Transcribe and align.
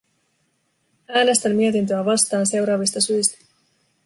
Äänestän 1.09 1.55
mietintöä 1.55 2.05
vastaan 2.05 2.45
seuraavista 2.47 3.01
syistä. 3.01 3.45